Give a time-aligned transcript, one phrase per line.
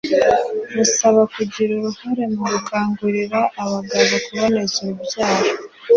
[0.75, 5.47] busabwa kugira uruhare mu gukangurira abagabo kuboneza urubyaro